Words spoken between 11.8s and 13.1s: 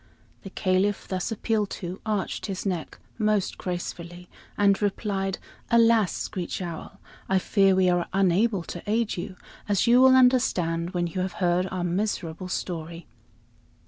miserable story."